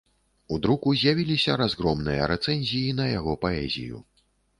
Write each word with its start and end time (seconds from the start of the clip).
У 0.53 0.57
друку 0.61 0.93
з'явіліся 1.01 1.57
разгромныя 1.61 2.29
рэцэнзіі 2.31 2.95
на 3.01 3.05
яго 3.11 3.37
паэзію. 3.45 4.01